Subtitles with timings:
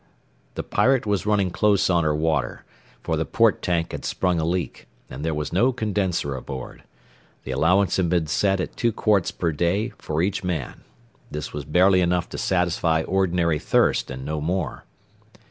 [0.55, 2.65] The Pirate was running close on her water,
[3.03, 6.81] for the port tank had sprung a leak, and there was no condenser aboard.
[7.43, 10.81] The allowance had been set at two quarts per day for each man.
[11.29, 14.85] This was barely enough to satisfy ordinary thirst and no more.